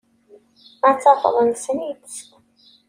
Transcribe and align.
Ad 0.87 0.97
tafeḍ 1.01 1.35
nessen-itt. 1.47 2.15